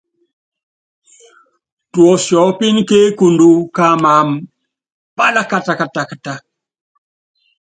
Tuɔsiɔ́pínɛ́ 1.91 2.87
ke 2.89 2.97
ekundu 3.07 3.49
ká 3.75 3.85
amam 3.93 4.29
palakatakata. 5.15 6.33